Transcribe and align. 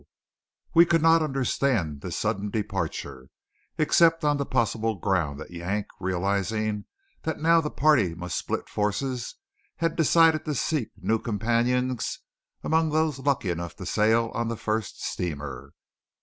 We 0.73 0.87
could 0.87 1.03
not 1.03 1.21
understand 1.21 2.01
this 2.01 2.17
sudden 2.17 2.49
departure, 2.49 3.27
except 3.77 4.23
on 4.25 4.37
the 4.37 4.47
possible 4.47 4.95
ground 4.95 5.39
that 5.39 5.51
Yank, 5.51 5.85
realizing 5.99 6.85
that 7.21 7.39
now 7.39 7.61
the 7.61 7.69
party 7.69 8.15
must 8.15 8.35
split 8.35 8.67
forces, 8.67 9.35
had 9.75 9.95
decided 9.95 10.43
to 10.45 10.55
seek 10.55 10.89
new 10.97 11.19
companions 11.19 12.17
among 12.63 12.89
those 12.89 13.19
lucky 13.19 13.51
enough 13.51 13.75
to 13.75 13.85
sail 13.85 14.31
on 14.33 14.47
the 14.47 14.57
first 14.57 14.99
steamer. 15.03 15.71